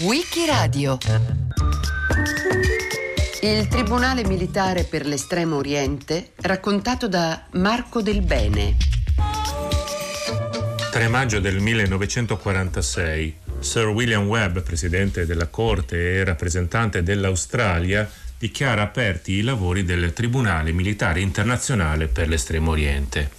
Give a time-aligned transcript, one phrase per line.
[0.00, 0.98] Wikiradio
[3.40, 8.76] Il Tribunale Militare per l'Estremo Oriente raccontato da Marco Del Bene
[10.90, 19.32] 3 maggio del 1946 Sir William Webb, presidente della Corte e rappresentante dell'Australia, dichiara aperti
[19.32, 23.30] i lavori del Tribunale Militare Internazionale per l'Estremo Oriente.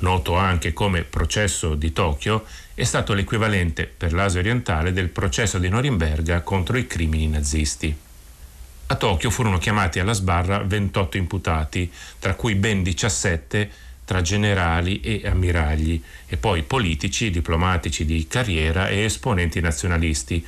[0.00, 2.44] Noto anche come processo di Tokyo,
[2.74, 7.94] è stato l'equivalente per l'Asia orientale del processo di Norimberga contro i crimini nazisti.
[8.86, 13.70] A Tokyo furono chiamati alla sbarra 28 imputati, tra cui ben 17
[14.04, 20.44] tra generali e ammiragli, e poi politici, diplomatici di carriera e esponenti nazionalisti,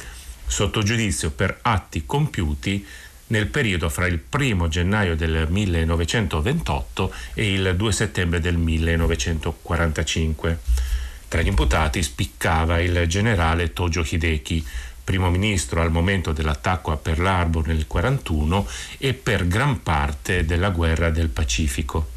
[0.46, 2.84] sotto giudizio per atti compiuti
[3.28, 10.58] nel periodo fra il 1 gennaio del 1928 e il 2 settembre del 1945.
[11.34, 14.64] Tra gli imputati spiccava il generale Tojo Hideki,
[15.02, 20.70] primo ministro al momento dell'attacco a Pearl Harbor nel 1941 e per gran parte della
[20.70, 22.08] guerra del Pacifico.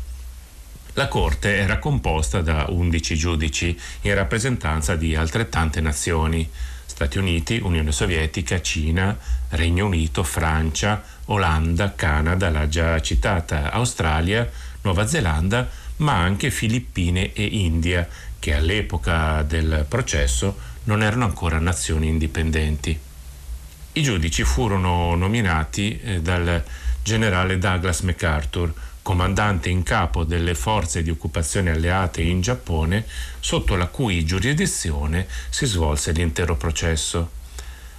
[0.94, 6.48] La Corte era composta da 11 giudici in rappresentanza di altrettante nazioni,
[6.86, 9.18] Stati Uniti, Unione Sovietica, Cina,
[9.50, 14.48] Regno Unito, Francia, Olanda, Canada, la già citata Australia,
[14.82, 18.08] Nuova Zelanda, ma anche Filippine e India,
[18.48, 22.98] che all'epoca del processo non erano ancora nazioni indipendenti.
[23.92, 26.64] I giudici furono nominati eh, dal
[27.04, 33.06] generale Douglas MacArthur, comandante in capo delle forze di occupazione alleate in Giappone,
[33.42, 37.32] sotto la cui giurisdizione si svolse l'intero processo.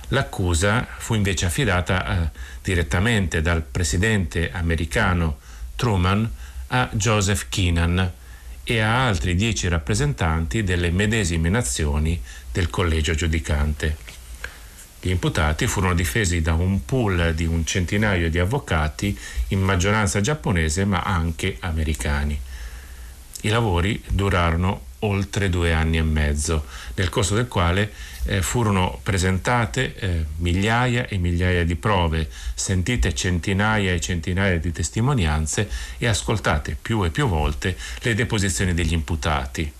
[0.08, 2.30] L'accusa fu invece affidata eh,
[2.62, 5.40] direttamente dal presidente americano
[5.76, 6.26] Truman
[6.68, 8.12] a Joseph Keenan
[8.70, 12.20] e a altri dieci rappresentanti delle medesime nazioni
[12.52, 13.96] del collegio giudicante.
[15.00, 20.84] Gli imputati furono difesi da un pool di un centinaio di avvocati, in maggioranza giapponese
[20.84, 22.38] ma anche americani.
[23.40, 27.90] I lavori durarono oltre due anni e mezzo, nel corso del quale
[28.28, 35.68] eh, furono presentate eh, migliaia e migliaia di prove, sentite centinaia e centinaia di testimonianze
[35.96, 39.72] e ascoltate più e più volte le deposizioni degli imputati.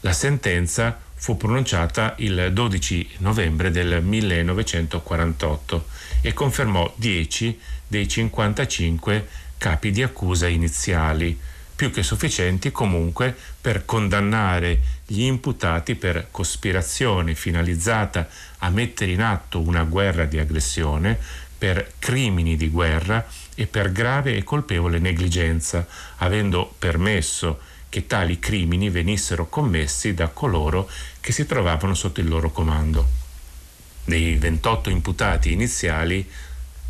[0.00, 5.86] La sentenza fu pronunciata il 12 novembre del 1948
[6.20, 9.26] e confermò 10 dei 55
[9.58, 11.38] capi di accusa iniziali,
[11.74, 19.58] più che sufficienti comunque per condannare gli imputati per cospirazione finalizzata a mettere in atto
[19.58, 21.18] una guerra di aggressione,
[21.56, 25.86] per crimini di guerra e per grave e colpevole negligenza,
[26.18, 27.58] avendo permesso
[27.88, 33.08] che tali crimini venissero commessi da coloro che si trovavano sotto il loro comando.
[34.04, 36.30] Dei 28 imputati iniziali,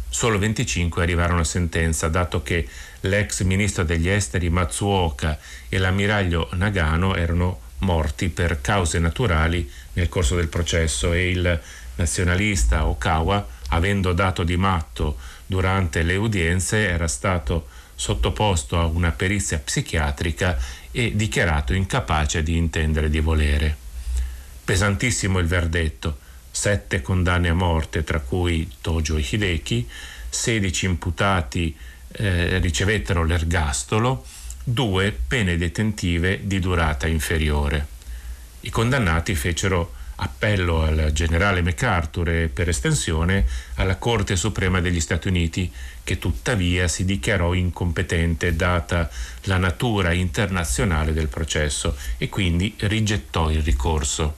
[0.09, 2.69] solo 25 arrivarono a sentenza, dato che
[3.03, 10.37] l'ex ministro degli esteri Matsuoka e l'ammiraglio Nagano erano morti per cause naturali nel corso
[10.37, 11.61] del processo e il
[11.97, 19.59] nazionalista Okawa, avendo dato di matto durante le udienze, era stato sottoposto a una perizia
[19.59, 20.57] psichiatrica
[20.93, 23.77] e dichiarato incapace di intendere di volere.
[24.65, 26.19] Pesantissimo il verdetto,
[26.51, 29.89] sette condanne a morte, tra cui Tojo e Hideki,
[30.29, 31.75] 16 imputati
[32.13, 34.25] eh, ricevettero l'ergastolo,
[34.71, 37.87] due pene detentive di durata inferiore.
[38.61, 43.47] I condannati fecero appello al generale MacArthur e per estensione
[43.77, 45.73] alla Corte Suprema degli Stati Uniti,
[46.05, 49.09] che tuttavia si dichiarò incompetente data
[49.45, 54.37] la natura internazionale del processo e quindi rigettò il ricorso.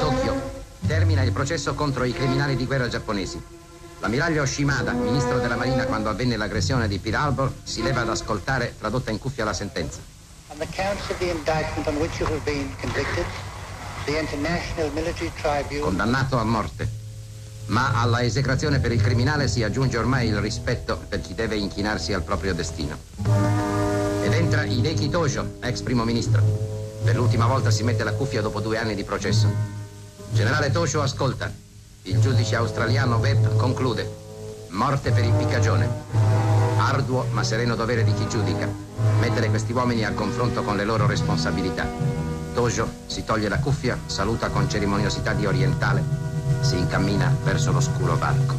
[0.00, 0.64] Tokyo.
[0.84, 3.63] Termina il processo contro i criminali di guerra giapponesi.
[4.00, 8.74] L'ammiraglio Shimada, ministro della Marina quando avvenne l'aggressione di Pearl Harbor, si leva ad ascoltare,
[8.78, 9.98] tradotta in cuffia, la sentenza.
[10.48, 13.24] On the counts of the indictment on which you have been convicted,
[15.80, 16.86] Condannato a morte.
[17.66, 22.12] Ma alla esecrazione per il criminale si aggiunge ormai il rispetto per chi deve inchinarsi
[22.12, 22.98] al proprio destino.
[24.22, 26.42] Ed entra Hideki Tojo, ex primo ministro.
[27.02, 29.50] Per l'ultima volta si mette la cuffia dopo due anni di processo.
[30.32, 31.50] Generale Tojo ascolta.
[32.06, 34.06] Il giudice australiano Webb conclude.
[34.72, 35.88] Morte per impiccagione.
[36.76, 38.68] Arduo ma sereno dovere di chi giudica.
[39.20, 41.88] Mettere questi uomini a confronto con le loro responsabilità.
[42.52, 46.04] Tojo si toglie la cuffia, saluta con cerimoniosità di orientale,
[46.60, 48.54] si incammina verso l'oscuro varco.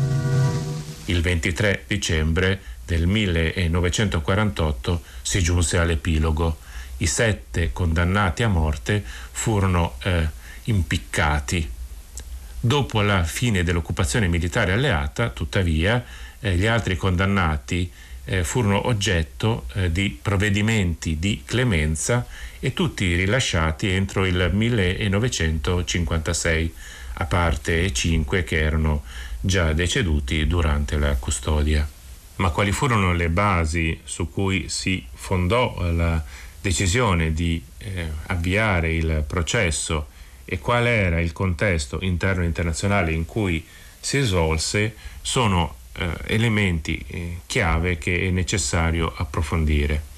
[1.06, 6.58] Il 23 dicembre del 1948 si giunse all'epilogo.
[6.98, 10.28] I sette condannati a morte furono eh,
[10.64, 11.74] impiccati.
[12.66, 16.04] Dopo la fine dell'occupazione militare alleata, tuttavia,
[16.40, 17.92] eh, gli altri condannati
[18.24, 22.26] eh, furono oggetto eh, di provvedimenti di clemenza
[22.60, 26.74] e tutti rilasciati entro il 1956,
[27.14, 29.04] a parte cinque che erano
[29.40, 31.88] già deceduti durante la custodia.
[32.38, 36.20] Ma quali furono le basi su cui si fondò la
[36.60, 40.14] decisione di eh, avviare il processo
[40.46, 43.66] e qual era il contesto interno e internazionale in cui
[44.00, 50.14] si svolse sono eh, elementi eh, chiave che è necessario approfondire.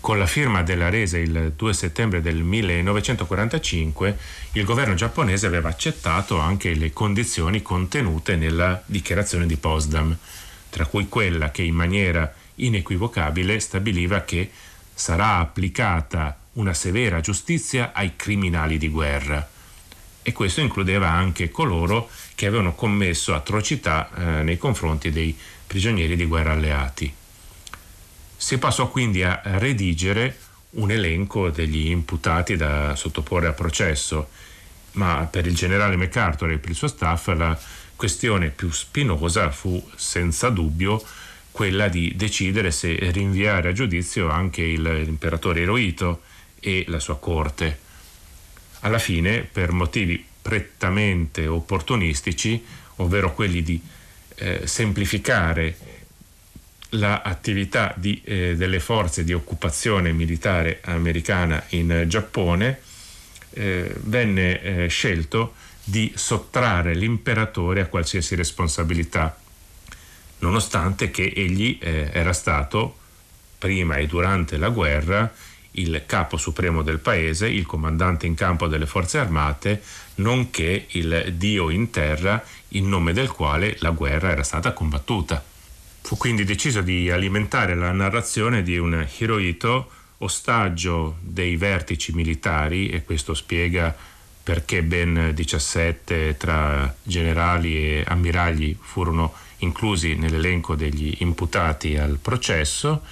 [0.00, 4.18] Con la firma della resa il 2 settembre del 1945,
[4.52, 10.16] il governo giapponese aveva accettato anche le condizioni contenute nella dichiarazione di Potsdam,
[10.70, 14.50] tra cui quella che in maniera inequivocabile stabiliva che
[14.92, 19.48] sarà applicata una severa giustizia ai criminali di guerra.
[20.22, 26.26] E questo includeva anche coloro che avevano commesso atrocità eh, nei confronti dei prigionieri di
[26.26, 27.12] guerra alleati.
[28.36, 30.38] Si passò quindi a redigere
[30.70, 34.28] un elenco degli imputati da sottoporre a processo,
[34.92, 37.58] ma per il generale MacArthur e per il suo staff la
[37.96, 41.02] questione più spinosa fu senza dubbio
[41.50, 46.22] quella di decidere se rinviare a giudizio anche l'imperatore Hirohito
[46.62, 47.78] e la sua corte.
[48.80, 52.64] Alla fine, per motivi prettamente opportunistici,
[52.96, 53.80] ovvero quelli di
[54.36, 55.76] eh, semplificare
[56.90, 62.80] l'attività di, eh, delle forze di occupazione militare americana in Giappone,
[63.50, 65.54] eh, venne eh, scelto
[65.84, 69.36] di sottrarre l'imperatore a qualsiasi responsabilità
[70.42, 72.98] nonostante che egli eh, era stato,
[73.58, 75.32] prima e durante la guerra,
[75.72, 79.82] il capo supremo del paese, il comandante in campo delle forze armate,
[80.16, 85.42] nonché il dio in terra in nome del quale la guerra era stata combattuta.
[86.02, 93.04] Fu quindi deciso di alimentare la narrazione di un Hirohito ostaggio dei vertici militari e
[93.04, 93.94] questo spiega
[94.42, 103.02] perché ben 17 tra generali e ammiragli furono inclusi nell'elenco degli imputati al processo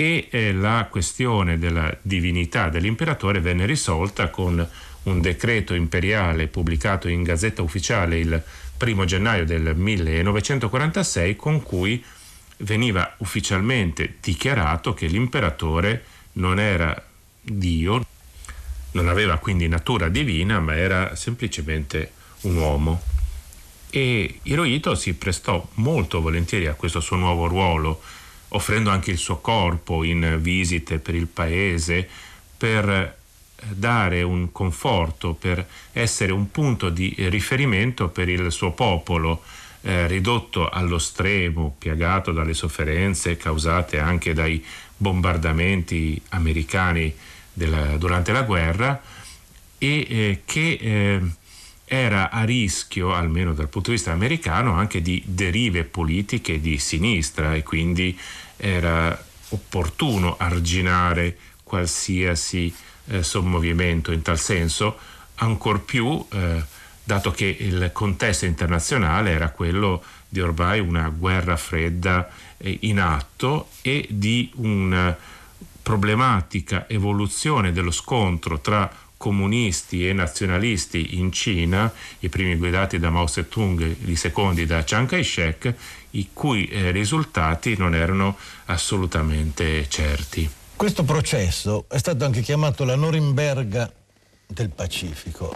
[0.00, 4.66] e eh, la questione della divinità dell'imperatore venne risolta con
[5.02, 8.42] un decreto imperiale pubblicato in Gazzetta Ufficiale il
[8.82, 12.02] 1 gennaio del 1946 con cui
[12.60, 17.06] veniva ufficialmente dichiarato che l'imperatore non era
[17.42, 18.02] Dio,
[18.92, 22.12] non aveva quindi natura divina, ma era semplicemente
[22.42, 23.02] un uomo.
[23.90, 28.00] E Hirohito si prestò molto volentieri a questo suo nuovo ruolo,
[28.50, 32.08] offrendo anche il suo corpo in visite per il paese
[32.56, 33.18] per
[33.68, 39.42] dare un conforto, per essere un punto di riferimento per il suo popolo,
[39.82, 44.64] eh, ridotto allo stremo, piagato dalle sofferenze causate anche dai
[44.96, 47.14] bombardamenti americani
[47.52, 49.00] della, durante la guerra
[49.78, 51.20] e eh, che eh,
[51.92, 57.56] era a rischio, almeno dal punto di vista americano, anche di derive politiche di sinistra
[57.56, 58.16] e quindi
[58.56, 62.72] era opportuno arginare qualsiasi
[63.06, 64.98] eh, sommovimento in tal senso,
[65.34, 66.62] ancor più eh,
[67.02, 73.70] dato che il contesto internazionale era quello di ormai una guerra fredda eh, in atto
[73.82, 75.16] e di una
[75.82, 78.88] problematica evoluzione dello scontro tra
[79.20, 85.06] comunisti e nazionalisti in Cina, i primi guidati da Mao Zedong, i secondi da Chiang
[85.06, 85.74] Kai-shek,
[86.12, 90.48] i cui eh, risultati non erano assolutamente certi.
[90.74, 93.92] Questo processo è stato anche chiamato la Norimberga
[94.46, 95.54] del Pacifico.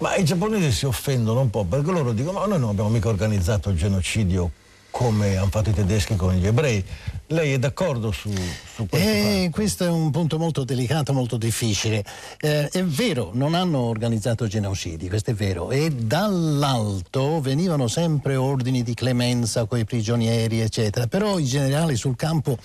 [0.00, 3.08] Ma i giapponesi si offendono un po' perché loro dicono: Ma noi non abbiamo mica
[3.08, 4.50] organizzato il genocidio
[4.90, 6.84] come hanno fatto i tedeschi con gli ebrei.
[7.28, 9.08] Lei è d'accordo su, su questo?
[9.08, 12.04] Eh, questo è un punto molto delicato, molto difficile.
[12.38, 18.82] Eh, è vero, non hanno organizzato genocidi, questo è vero, e dall'alto venivano sempre ordini
[18.82, 22.58] di clemenza con i prigionieri, eccetera, però i generali sul campo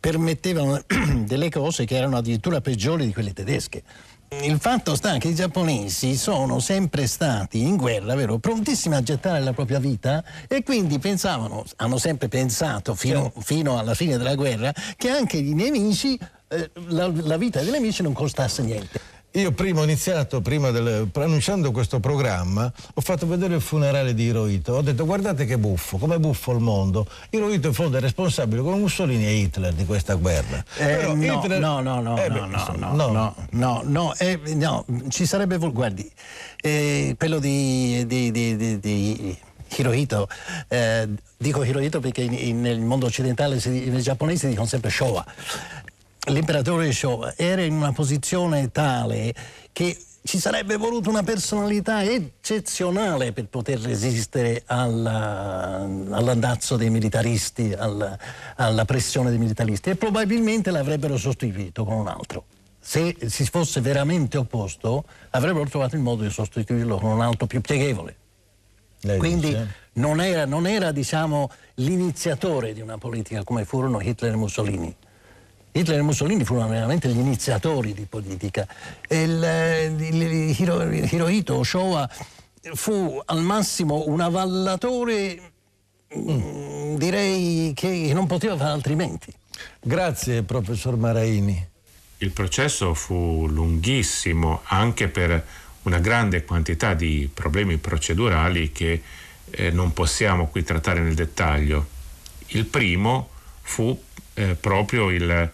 [0.00, 0.82] permettevano
[1.26, 3.82] delle cose che erano addirittura peggiori di quelle tedesche.
[4.28, 8.38] Il fatto sta che i giapponesi sono sempre stati in guerra, vero?
[8.38, 13.94] prontissimi a gettare la propria vita e quindi pensavano, hanno sempre pensato fino, fino alla
[13.94, 16.18] fine della guerra che anche i nemici,
[16.48, 19.15] eh, la, la vita dei nemici non costasse niente.
[19.36, 24.24] Io prima ho iniziato, prima del, annunciando questo programma, ho fatto vedere il funerale di
[24.24, 24.74] Hirohito.
[24.74, 27.06] Ho detto guardate che buffo, come buffo il mondo.
[27.30, 30.64] Hirohito in fondo è responsabile come Mussolini e Hitler di questa guerra.
[30.78, 31.60] Eh, no, Hitler...
[31.60, 35.26] no, no, no, eh, no, beh, no, no, no, no, no, no, eh, no, ci
[35.26, 36.10] sarebbe, guardi,
[36.62, 39.38] eh, quello di, di, di, di,
[39.76, 40.28] Hirohito,
[40.68, 45.24] eh, dico Hirohito perché in, in, nel mondo occidentale, si, nel giapponese dicono sempre Showa
[46.26, 49.34] l'imperatore Showa era in una posizione tale
[49.72, 58.18] che ci sarebbe voluto una personalità eccezionale per poter resistere alla, all'andazzo dei militaristi, alla,
[58.56, 62.44] alla, pressione dei militaristi e probabilmente l'avrebbero sostituito con un altro.
[62.80, 67.60] Se si fosse veramente opposto, avrebbero trovato il modo di sostituirlo con un altro più
[67.60, 68.16] pieghevole.
[69.02, 69.74] Lei Quindi dice?
[69.94, 74.96] non era, non era diciamo, l'iniziatore di una politica come furono Hitler e Mussolini
[75.76, 78.66] Hitler e Mussolini furono veramente gli iniziatori di politica.
[79.08, 82.08] Il, il Hiro, Hirohito Showa
[82.72, 85.52] fu al massimo un avallatore,
[86.16, 86.96] mm.
[86.96, 89.30] direi che non poteva fare altrimenti.
[89.80, 91.68] Grazie, professor Maraini.
[92.18, 95.46] Il processo fu lunghissimo anche per
[95.82, 99.02] una grande quantità di problemi procedurali che
[99.50, 101.86] eh, non possiamo qui trattare nel dettaglio.
[102.48, 103.28] Il primo
[103.60, 103.98] fu
[104.34, 105.52] eh, proprio il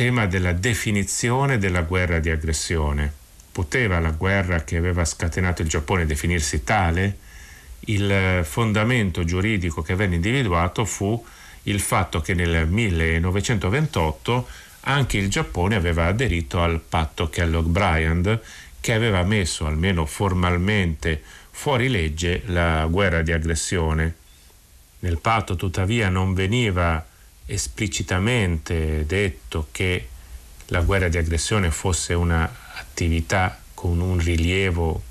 [0.00, 3.12] tema della definizione della guerra di aggressione.
[3.52, 7.18] Poteva la guerra che aveva scatenato il Giappone definirsi tale?
[7.80, 11.22] Il fondamento giuridico che venne individuato fu
[11.64, 14.48] il fatto che nel 1928
[14.84, 18.40] anche il Giappone aveva aderito al patto Kellogg-Briand
[18.80, 24.14] che aveva messo almeno formalmente fuori legge la guerra di aggressione.
[25.00, 27.06] Nel patto tuttavia non veniva
[27.50, 30.08] esplicitamente detto che
[30.66, 35.02] la guerra di aggressione fosse un'attività con un rilievo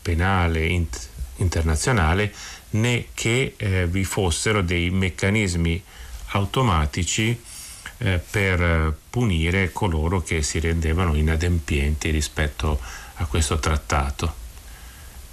[0.00, 2.32] penale int- internazionale
[2.70, 5.82] né che eh, vi fossero dei meccanismi
[6.28, 7.38] automatici
[7.98, 12.80] eh, per punire coloro che si rendevano inadempienti rispetto
[13.14, 14.40] a questo trattato.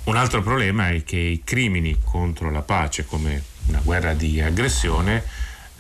[0.04, 5.24] Un altro problema è che i crimini contro la pace, come una guerra di aggressione,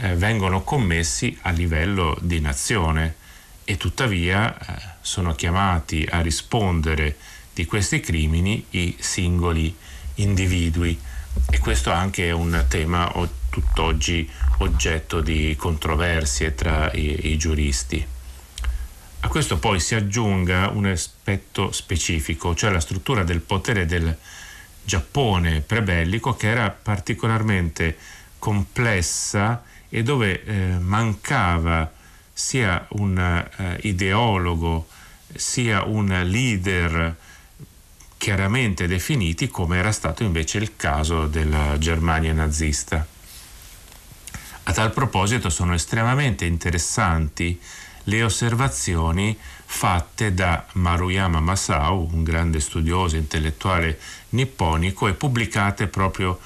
[0.01, 3.15] eh, vengono commessi a livello di nazione
[3.65, 7.17] e tuttavia eh, sono chiamati a rispondere
[7.53, 9.75] di questi crimini i singoli
[10.15, 10.97] individui
[11.49, 14.29] e questo anche è un tema o, tutt'oggi
[14.59, 18.05] oggetto di controversie tra i, i giuristi.
[19.21, 24.15] A questo poi si aggiunga un aspetto specifico, cioè la struttura del potere del
[24.83, 27.97] Giappone prebellico che era particolarmente
[28.39, 31.91] complessa e dove eh, mancava
[32.31, 34.87] sia un eh, ideologo
[35.35, 37.15] sia un leader
[38.17, 43.05] chiaramente definiti come era stato invece il caso della Germania nazista.
[44.63, 47.59] A tal proposito sono estremamente interessanti
[48.03, 56.39] le osservazioni fatte da Maruyama Masao, un grande studioso intellettuale nipponico, e pubblicate proprio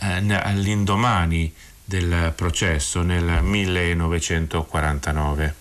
[0.00, 1.52] eh, all'indomani
[1.88, 5.54] del processo nel 1949.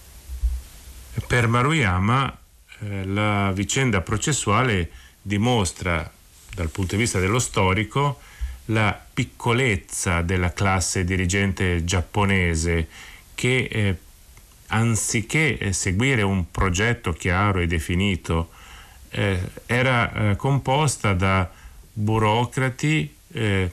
[1.25, 2.37] Per Maruyama
[2.79, 4.91] eh, la vicenda processuale
[5.21, 6.11] dimostra
[6.53, 8.19] dal punto di vista dello storico
[8.65, 12.89] la piccolezza della classe dirigente giapponese
[13.33, 13.97] che eh,
[14.67, 18.49] anziché eh, seguire un progetto chiaro e definito
[19.11, 21.49] eh, era eh, composta da
[21.93, 23.71] burocrati eh,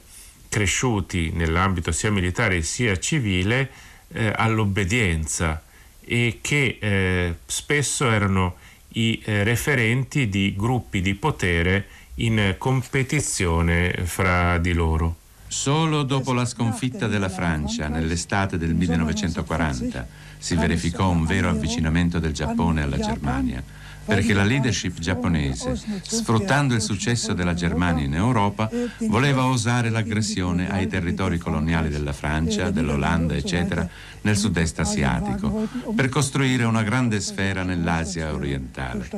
[0.54, 3.70] cresciuti nell'ambito sia militare sia civile
[4.12, 5.61] eh, all'obbedienza
[6.00, 8.54] e che eh, spesso erano
[8.90, 15.16] i eh, referenti di gruppi di potere in competizione fra di loro.
[15.49, 20.06] Solo dopo la sconfitta della Francia nell'estate del 1940
[20.38, 23.61] si verificò un vero avvicinamento del Giappone alla Germania
[24.04, 28.70] perché la leadership giapponese, sfruttando il successo della Germania in Europa,
[29.08, 33.88] voleva osare l'aggressione ai territori coloniali della Francia, dell'Olanda, eccetera,
[34.23, 39.08] nel sud-est asiatico, per costruire una grande sfera nell'Asia orientale.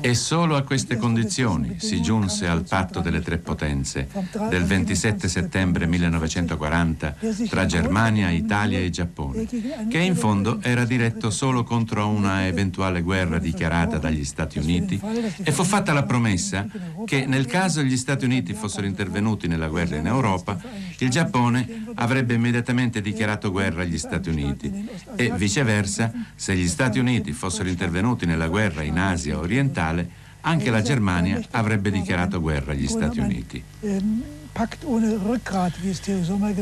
[0.00, 4.08] E solo a queste condizioni si giunse al patto delle tre potenze
[4.48, 7.16] del 27 settembre 1940
[7.48, 9.46] tra Germania, Italia e Giappone,
[9.88, 15.00] che in fondo era diretto solo contro una eventuale guerra dichiarata negata dagli Stati Uniti
[15.42, 16.66] e fu fatta la promessa
[17.04, 20.58] che nel caso gli Stati Uniti fossero intervenuti nella guerra in Europa,
[20.98, 27.32] il Giappone avrebbe immediatamente dichiarato guerra agli Stati Uniti e viceversa, se gli Stati Uniti
[27.32, 33.18] fossero intervenuti nella guerra in Asia orientale, anche la Germania avrebbe dichiarato guerra agli Stati
[33.18, 33.62] Uniti.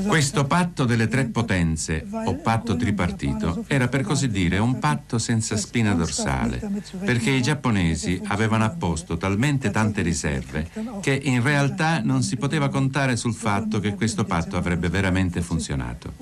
[0.06, 5.58] Questo patto delle tre potenze, o patto tripartito, era per così dire un patto senza
[5.58, 6.70] spina dorsale,
[7.00, 10.70] perché i giapponesi avevano apposto talmente tante riserve
[11.02, 16.14] che in realtà non si poteva contare sul fatto che questo patto avrebbe veramente funzionato.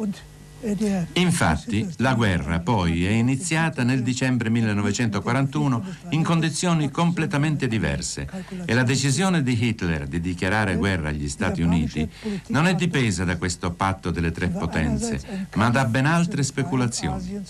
[1.14, 8.29] Infatti, la guerra poi è iniziata nel dicembre 1941 in condizioni completamente diverse
[8.67, 12.09] e la decisione di Hitler di dichiarare guerra agli Stati Uniti
[12.49, 17.43] non è dipesa da questo patto delle tre potenze, ma da ben altre speculazioni.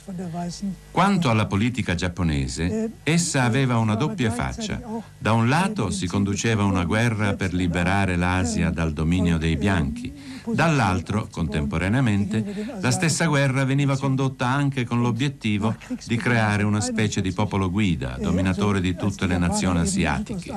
[0.90, 4.80] Quanto alla politica giapponese, essa aveva una doppia faccia.
[5.18, 10.12] Da un lato si conduceva una guerra per liberare l'Asia dal dominio dei bianchi,
[10.54, 15.74] dall'altro, contemporaneamente, la stessa guerra veniva condotta anche con l'obiettivo
[16.06, 20.52] di creare una specie di popolo guida, dominatore di tutte le nazioni asiatiche.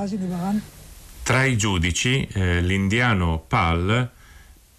[1.24, 4.10] Tra i giudici, eh, l'indiano Pal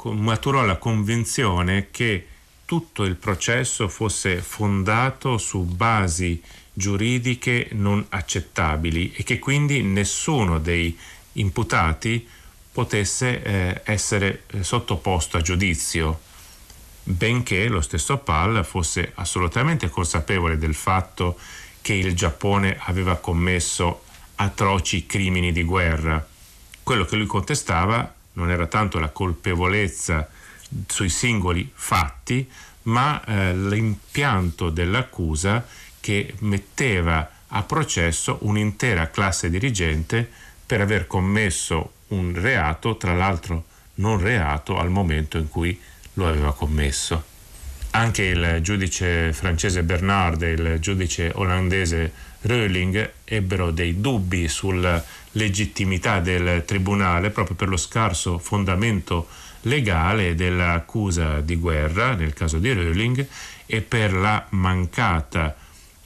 [0.02, 2.26] maturò la convinzione che
[2.64, 6.42] tutto il processo fosse fondato su basi
[6.72, 10.96] giuridiche non accettabili e che quindi nessuno dei
[11.34, 12.26] imputati
[12.74, 16.18] potesse eh, essere eh, sottoposto a giudizio
[17.04, 21.38] benché lo stesso Pal fosse assolutamente consapevole del fatto
[21.80, 24.02] che il Giappone aveva commesso
[24.36, 26.26] atroci crimini di guerra.
[26.82, 30.28] Quello che lui contestava non era tanto la colpevolezza
[30.88, 32.50] sui singoli fatti,
[32.84, 35.64] ma eh, l'impianto dell'accusa
[36.00, 40.28] che metteva a processo un'intera classe dirigente
[40.66, 43.64] per aver commesso un reato, tra l'altro
[43.96, 45.78] non reato al momento in cui
[46.14, 47.32] lo aveva commesso.
[47.90, 55.02] Anche il giudice francese Bernard e il giudice olandese Röhling ebbero dei dubbi sulla
[55.32, 59.28] legittimità del tribunale proprio per lo scarso fondamento
[59.62, 63.26] legale dell'accusa di guerra nel caso di Röhling
[63.66, 65.54] e per la mancata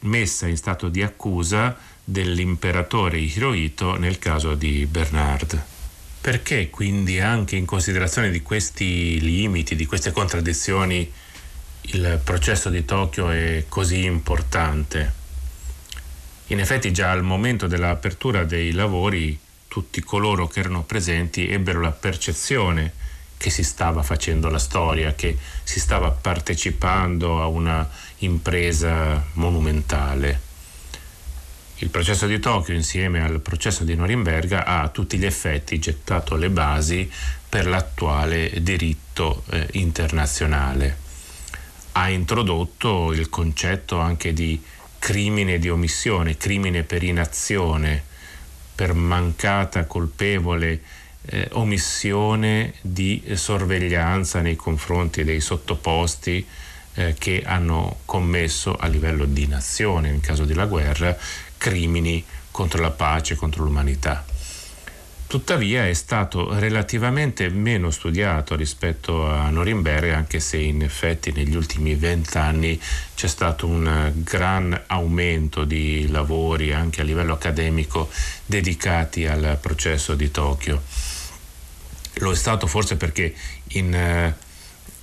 [0.00, 5.77] messa in stato di accusa dell'imperatore Hirohito nel caso di Bernard.
[6.28, 11.10] Perché quindi anche in considerazione di questi limiti, di queste contraddizioni,
[11.80, 15.10] il processo di Tokyo è così importante?
[16.48, 21.92] In effetti già al momento dell'apertura dei lavori tutti coloro che erano presenti ebbero la
[21.92, 22.92] percezione
[23.38, 30.47] che si stava facendo la storia, che si stava partecipando a una impresa monumentale.
[31.80, 36.34] Il processo di Tokyo insieme al processo di Norimberga ha a tutti gli effetti gettato
[36.34, 37.08] le basi
[37.48, 40.96] per l'attuale diritto eh, internazionale.
[41.92, 44.60] Ha introdotto il concetto anche di
[44.98, 48.02] crimine di omissione, crimine per inazione,
[48.74, 50.82] per mancata colpevole
[51.26, 56.44] eh, omissione di sorveglianza nei confronti dei sottoposti
[56.94, 61.16] eh, che hanno commesso a livello di nazione, in caso della guerra,
[61.58, 64.24] crimini contro la pace, contro l'umanità.
[65.28, 71.94] Tuttavia è stato relativamente meno studiato rispetto a Norimberga, anche se in effetti negli ultimi
[71.96, 72.80] vent'anni
[73.14, 78.08] c'è stato un gran aumento di lavori anche a livello accademico
[78.46, 80.82] dedicati al processo di Tokyo.
[82.14, 83.34] Lo è stato forse perché
[83.72, 84.34] in eh,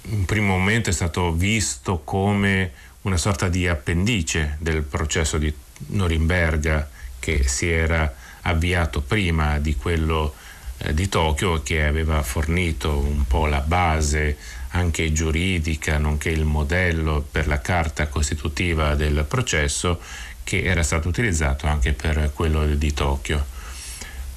[0.09, 5.53] un primo momento è stato visto come una sorta di appendice del processo di
[5.87, 10.35] Norimberga che si era avviato prima di quello
[10.77, 14.37] eh, di Tokyo che aveva fornito un po' la base
[14.69, 19.99] anche giuridica nonché il modello per la carta costitutiva del processo
[20.43, 23.43] che era stato utilizzato anche per quello di Tokyo.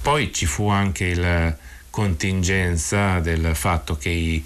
[0.00, 1.54] Poi ci fu anche la
[1.90, 4.44] contingenza del fatto che i,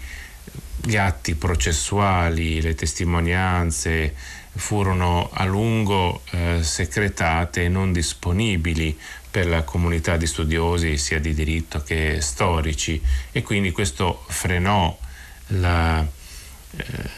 [0.81, 4.15] gli atti processuali, le testimonianze,
[4.55, 8.99] furono a lungo eh, secretate e non disponibili
[9.31, 14.95] per la comunità di studiosi sia di diritto che storici e quindi questo frenò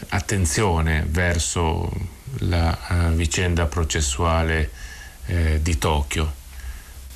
[0.09, 1.91] l'attenzione eh, verso
[2.39, 4.71] la uh, vicenda processuale
[5.25, 6.33] eh, di Tokyo.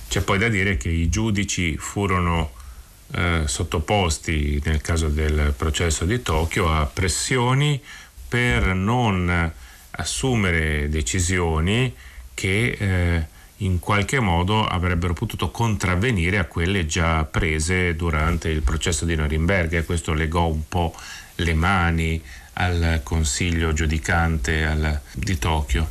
[0.09, 2.51] C'è poi da dire che i giudici furono
[3.11, 7.81] eh, sottoposti nel caso del processo di Tokyo a pressioni
[8.27, 9.51] per non
[9.99, 11.93] assumere decisioni
[12.33, 13.25] che eh,
[13.57, 19.77] in qualche modo avrebbero potuto contravvenire a quelle già prese durante il processo di Norimberga
[19.77, 20.95] e questo legò un po'
[21.35, 22.21] le mani
[22.53, 25.87] al Consiglio giudicante al, di Tokyo.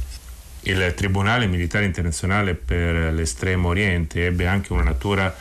[0.62, 5.35] Il Tribunale Militare Internazionale per l'Estremo Oriente ebbe anche una natura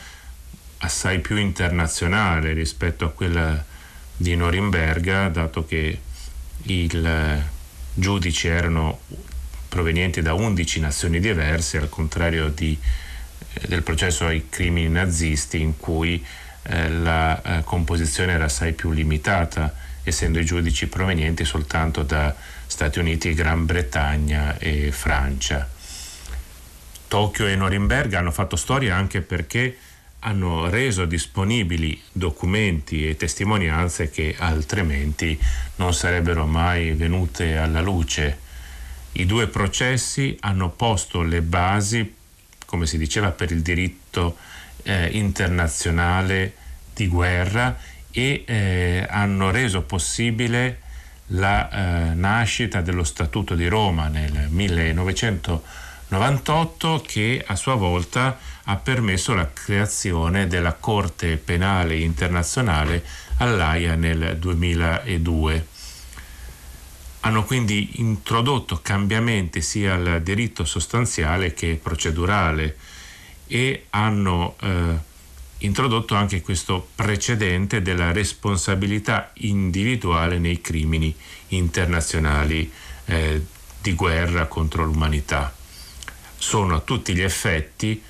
[0.78, 3.64] assai più internazionale rispetto a quella
[4.16, 5.98] di Norimberga, dato che
[6.62, 6.86] i
[7.98, 9.00] giudici erano
[9.68, 12.78] provenienti da 11 nazioni diverse, al contrario di,
[13.54, 16.24] eh, del processo ai crimini nazisti in cui
[16.62, 22.34] eh, la eh, composizione era assai più limitata, essendo i giudici provenienti soltanto da
[22.66, 25.68] Stati Uniti, Gran Bretagna e Francia.
[27.08, 29.76] Tokyo e Norimberga hanno fatto storia anche perché
[30.20, 35.38] hanno reso disponibili documenti e testimonianze che altrimenti
[35.76, 38.46] non sarebbero mai venute alla luce.
[39.12, 42.14] I due processi hanno posto le basi,
[42.66, 44.36] come si diceva, per il diritto
[44.82, 46.54] eh, internazionale
[46.92, 47.78] di guerra
[48.10, 50.80] e eh, hanno reso possibile
[51.32, 58.38] la eh, nascita dello Statuto di Roma nel 1998 che a sua volta
[58.70, 63.02] ha permesso la creazione della Corte Penale Internazionale
[63.38, 65.66] all'AIA nel 2002.
[67.20, 72.76] Hanno quindi introdotto cambiamenti sia al diritto sostanziale che procedurale
[73.46, 74.98] e hanno eh,
[75.58, 81.14] introdotto anche questo precedente della responsabilità individuale nei crimini
[81.48, 82.70] internazionali
[83.06, 83.42] eh,
[83.80, 85.54] di guerra contro l'umanità.
[86.36, 88.02] Sono a tutti gli effetti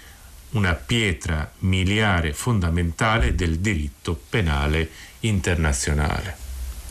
[0.50, 6.36] una pietra miliare fondamentale del diritto penale internazionale.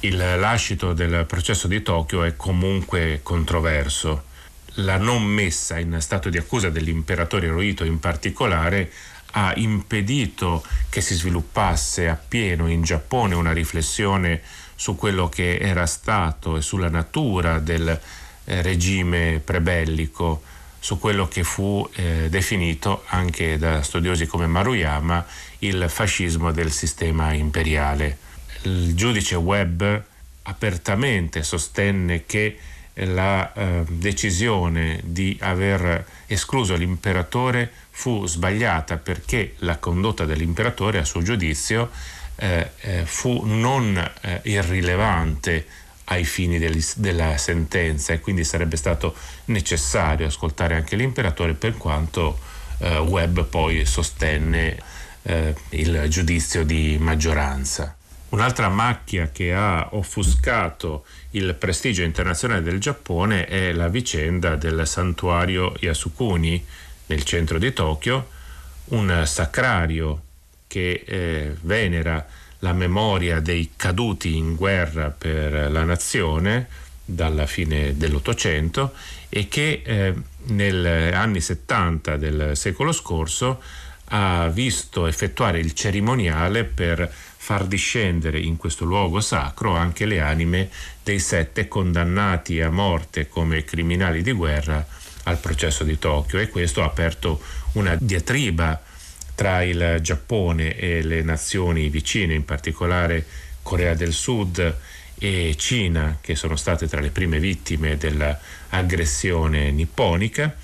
[0.02, 4.26] Il lascito del processo di Tokyo è comunque controverso.
[4.82, 8.92] La non messa in stato di accusa dell'imperatore Hirohito in particolare
[9.32, 14.42] ha impedito che si sviluppasse appieno in Giappone una riflessione
[14.76, 18.00] su quello che era stato e sulla natura del
[18.46, 20.44] eh, regime prebellico
[20.88, 25.26] su quello che fu eh, definito anche da studiosi come Maruyama
[25.60, 28.18] il fascismo del sistema imperiale.
[28.62, 29.84] Il giudice Webb
[30.44, 32.58] apertamente sostenne che
[32.94, 41.22] la eh, decisione di aver escluso l'imperatore fu sbagliata perché la condotta dell'imperatore a suo
[41.22, 41.92] giudizio
[42.38, 45.66] eh, eh fu non eh, irrilevante
[46.10, 49.16] ai fini del, della sentenza e quindi sarebbe stato
[49.46, 52.40] necessario ascoltare anche l'imperatore per quanto
[52.80, 54.78] eh, Webb poi sostenne
[55.24, 57.96] eh, il giudizio di maggioranza.
[58.30, 65.74] Un'altra macchia che ha offuscato il prestigio internazionale del Giappone è la vicenda del santuario
[65.80, 66.66] Yasukuni
[67.06, 68.30] nel centro di Tokyo,
[68.86, 70.22] un sacrario
[70.68, 72.26] che eh, venera
[72.60, 76.68] la memoria dei caduti in guerra per la nazione
[77.04, 78.94] dalla fine dell'Ottocento
[79.30, 80.14] e che eh,
[80.48, 83.62] negli anni 70 del secolo scorso
[84.10, 87.12] ha visto effettuare il cerimoniale per
[87.48, 90.70] far discendere in questo luogo sacro anche le anime
[91.04, 94.86] dei sette condannati a morte come criminali di guerra
[95.24, 96.40] al processo di Tokyo.
[96.40, 97.42] E questo ha aperto
[97.74, 98.82] una diatriba
[99.38, 103.24] tra il Giappone e le nazioni vicine, in particolare
[103.62, 104.78] Corea del Sud
[105.16, 110.56] e Cina, che sono state tra le prime vittime dell'aggressione nipponica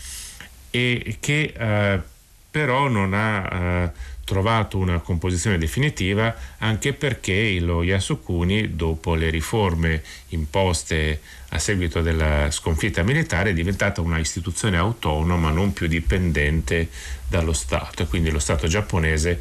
[0.72, 2.02] e che eh,
[2.50, 3.92] però non ha eh,
[4.24, 12.50] trovato una composizione definitiva anche perché lo Yasukuni, dopo le riforme imposte a seguito della
[12.50, 16.90] sconfitta militare, è diventata una istituzione autonoma, non più dipendente
[17.28, 18.04] dallo Stato.
[18.04, 19.40] E quindi lo Stato giapponese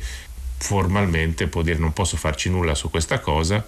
[0.58, 3.66] formalmente può dire non posso farci nulla su questa cosa,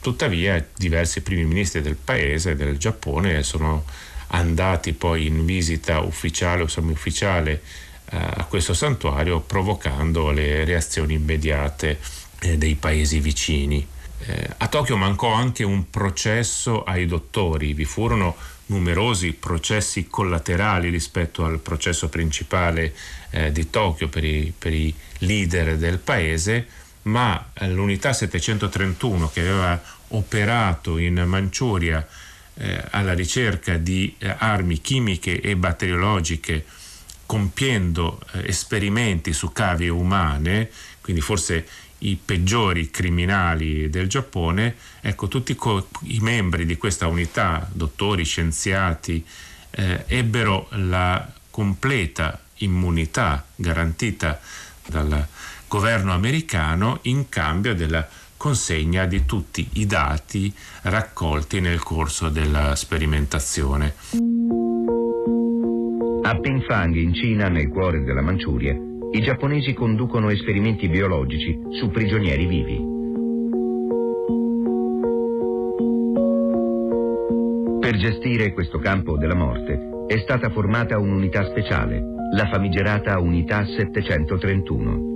[0.00, 3.84] tuttavia diversi primi ministri del paese, del Giappone, sono
[4.28, 7.62] andati poi in visita ufficiale o semi-ufficiale
[8.12, 11.98] a questo santuario provocando le reazioni immediate
[12.40, 13.86] eh, dei paesi vicini.
[14.26, 21.44] Eh, a Tokyo mancò anche un processo ai dottori, vi furono numerosi processi collaterali rispetto
[21.44, 22.94] al processo principale
[23.30, 26.66] eh, di Tokyo per i, per i, leader del paese,
[27.02, 32.06] ma l'unità 731 che aveva operato in Manciuria
[32.54, 36.64] eh, alla ricerca di eh, armi chimiche e batteriologiche
[37.30, 40.68] compiendo eh, esperimenti su cavie umane,
[41.00, 41.64] quindi forse
[41.98, 49.24] i peggiori criminali del Giappone, ecco, tutti co- i membri di questa unità, dottori, scienziati,
[49.70, 54.40] eh, ebbero la completa immunità garantita
[54.84, 55.24] dal
[55.68, 63.94] governo americano in cambio della consegna di tutti i dati raccolti nel corso della sperimentazione.
[66.30, 68.72] A Pingfang, in Cina, nel cuore della Manciuria,
[69.10, 72.78] i giapponesi conducono esperimenti biologici su prigionieri vivi.
[77.80, 82.00] Per gestire questo campo della morte è stata formata un'unità speciale,
[82.32, 85.14] la famigerata Unità 731.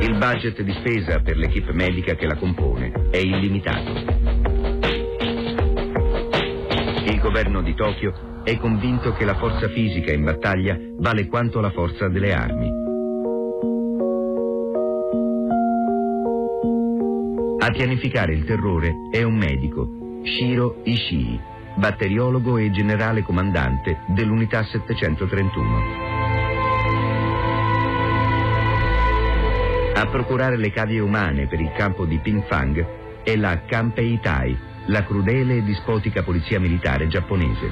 [0.00, 4.21] Il budget di spesa per l'equipe medica che la compone è illimitato.
[7.12, 11.70] Il governo di Tokyo è convinto che la forza fisica in battaglia vale quanto la
[11.70, 12.70] forza delle armi.
[17.58, 19.86] A pianificare il terrore è un medico,
[20.22, 21.38] Shiro Ishii,
[21.76, 25.82] batteriologo e generale comandante dell'unità 731.
[29.94, 35.04] A procurare le cavie umane per il campo di Pingfang è la Kanpei Tai, la
[35.04, 37.70] crudele e dispotica polizia militare giapponese.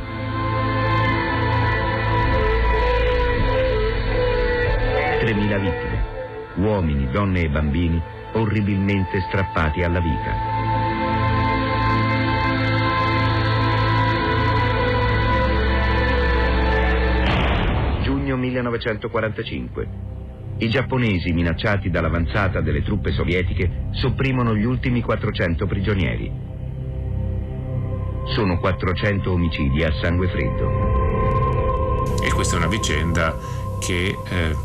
[5.21, 6.05] Tremila vittime,
[6.57, 10.49] uomini, donne e bambini orribilmente strappati alla vita.
[18.03, 19.89] Giugno 1945.
[20.59, 26.50] I giapponesi, minacciati dall'avanzata delle truppe sovietiche, sopprimono gli ultimi 400 prigionieri.
[28.35, 32.23] Sono 400 omicidi a sangue freddo.
[32.23, 33.37] E questa è una vicenda
[33.81, 34.57] che eh,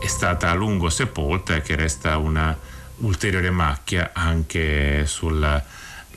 [0.00, 2.58] è stata a lungo sepolta e che resta una
[2.98, 5.64] ulteriore macchia anche sulla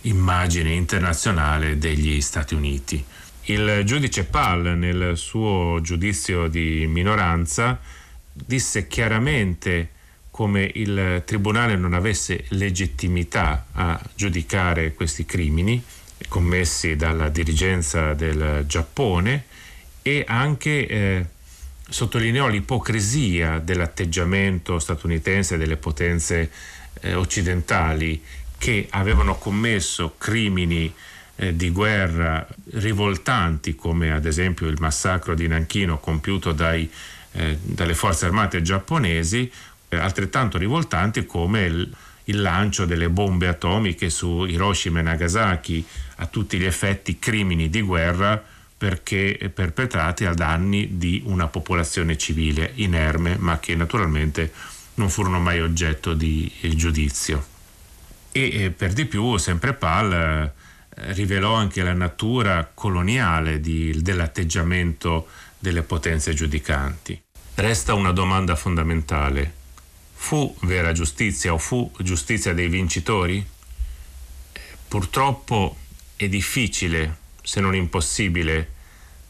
[0.02, 3.04] immagine internazionale degli Stati Uniti.
[3.44, 7.80] Il giudice Pall nel suo giudizio di minoranza
[8.34, 9.92] disse chiaramente
[10.32, 15.82] come il tribunale non avesse legittimità a giudicare questi crimini
[16.28, 19.46] commessi dalla dirigenza del Giappone
[20.02, 21.26] e anche eh,
[21.88, 26.52] sottolineò l'ipocrisia dell'atteggiamento statunitense delle potenze
[27.02, 28.22] eh, occidentali
[28.58, 30.92] che avevano commesso crimini
[31.36, 36.90] eh, di guerra rivoltanti come ad esempio il massacro di Nanchino compiuto dai
[37.38, 39.50] eh, dalle forze armate giapponesi,
[39.90, 45.86] eh, altrettanto rivoltanti come il, il lancio delle bombe atomiche su Hiroshima e Nagasaki,
[46.18, 48.44] a tutti gli effetti crimini di guerra
[48.78, 54.52] perché perpetrati a danni di una popolazione civile inerme, ma che naturalmente
[54.96, 57.56] non furono mai oggetto di giudizio.
[58.32, 60.52] E eh, per di più, sempre Pal eh,
[61.14, 65.28] rivelò anche la natura coloniale di, dell'atteggiamento
[65.58, 67.20] delle potenze giudicanti.
[67.56, 69.54] Resta una domanda fondamentale.
[70.14, 73.44] Fu vera giustizia o fu giustizia dei vincitori?
[74.88, 75.78] Purtroppo
[76.18, 78.72] è difficile, se non impossibile,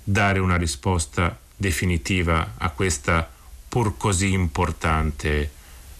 [0.02, 3.30] dare una risposta definitiva a questa
[3.68, 5.52] pur così importante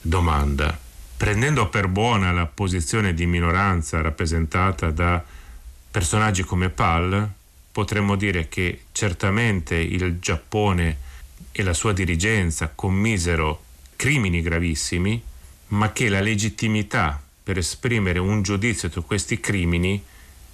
[0.02, 0.80] domanda.
[1.18, 5.24] Prendendo per buona la posizione di minoranza rappresentata da
[5.92, 7.30] personaggi come Pal,
[7.72, 10.98] potremmo dire che certamente il Giappone
[11.52, 13.64] e la sua dirigenza commisero
[13.98, 15.22] crimini gravissimi,
[15.70, 20.02] ma che la legittimità per esprimere un giudizio su questi crimini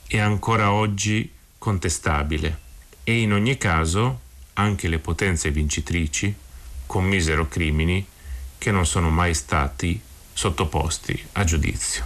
[0.07, 2.59] è ancora oggi contestabile
[3.03, 4.19] e in ogni caso
[4.53, 6.33] anche le potenze vincitrici
[6.85, 8.05] commisero crimini
[8.57, 9.99] che non sono mai stati
[10.33, 12.05] sottoposti a giudizio.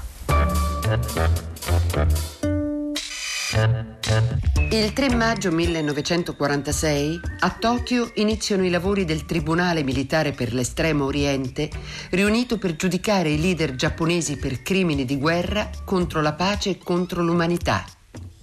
[4.69, 11.69] Il 3 maggio 1946 a Tokyo iniziano i lavori del Tribunale Militare per l'Estremo Oriente,
[12.09, 17.23] riunito per giudicare i leader giapponesi per crimini di guerra contro la pace e contro
[17.23, 17.85] l'umanità.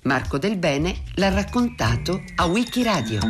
[0.04, 3.20] Marco Del Bene l'ha raccontato a Wikiradio.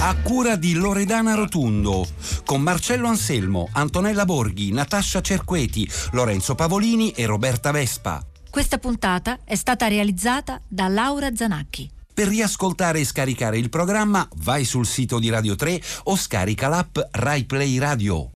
[0.00, 2.08] A cura di Loredana Rotundo,
[2.44, 8.24] con Marcello Anselmo, Antonella Borghi, Natascia Cerqueti, Lorenzo Pavolini e Roberta Vespa.
[8.50, 11.88] Questa puntata è stata realizzata da Laura Zanacchi.
[12.12, 16.98] Per riascoltare e scaricare il programma vai sul sito di Radio 3 o scarica l'app
[17.12, 18.28] RaiPlay Radio.